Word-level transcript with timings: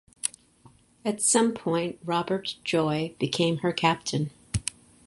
At 1.05 1.21
some 1.21 1.51
point 1.51 1.99
Robert 2.03 2.55
Joy 2.63 3.13
became 3.19 3.57
her 3.57 3.71
captain. 3.71 4.31